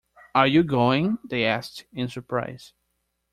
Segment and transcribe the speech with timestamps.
[0.33, 1.19] Are you going?
[1.23, 2.73] they asked, in surprise.